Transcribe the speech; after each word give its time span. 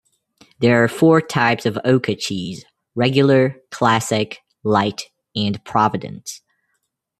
There 0.57 0.83
are 0.83 0.87
four 0.87 1.21
types 1.21 1.63
of 1.67 1.77
Oka 1.85 2.15
cheese, 2.15 2.65
"regular", 2.95 3.57
"classic", 3.69 4.39
"light" 4.63 5.03
and 5.35 5.63
"providence". 5.63 6.41